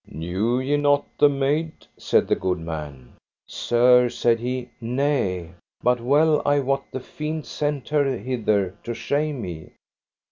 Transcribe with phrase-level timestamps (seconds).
[0.07, 1.73] Knew ye not the maid?
[1.95, 3.13] said the good man.
[3.45, 5.51] Sir, said he, nay,
[5.83, 9.73] but well I wot the fiend sent her hither to shame me.